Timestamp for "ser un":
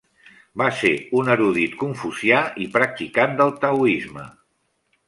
0.77-1.29